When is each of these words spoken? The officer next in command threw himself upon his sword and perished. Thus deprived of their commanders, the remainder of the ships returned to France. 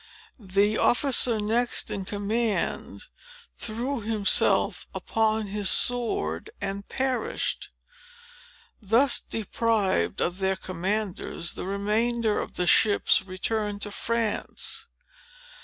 The 0.39 0.79
officer 0.79 1.39
next 1.39 1.91
in 1.91 2.05
command 2.05 3.03
threw 3.55 3.99
himself 4.01 4.87
upon 4.95 5.45
his 5.45 5.69
sword 5.69 6.49
and 6.59 6.89
perished. 6.89 7.69
Thus 8.81 9.19
deprived 9.19 10.19
of 10.19 10.39
their 10.39 10.55
commanders, 10.55 11.53
the 11.53 11.67
remainder 11.67 12.39
of 12.39 12.55
the 12.55 12.65
ships 12.65 13.21
returned 13.21 13.83
to 13.83 13.91
France. 13.91 14.87